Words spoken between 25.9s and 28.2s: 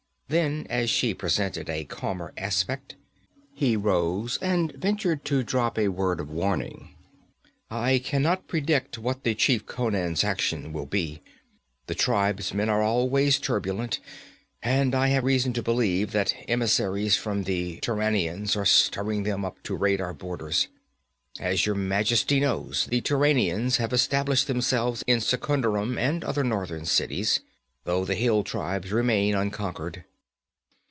and other northern cities, though the